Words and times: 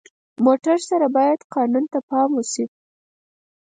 موټر 0.45 0.77
سره 0.89 1.07
باید 1.17 1.39
قانون 1.55 1.83
ته 1.93 1.99
پام 2.09 2.29
وشي. 2.35 2.65